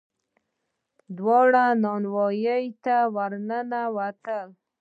دواړه 1.17 1.63
نانوايي 1.83 2.61
ته 2.83 2.97
ور 3.15 3.31
ننوتل. 3.49 4.47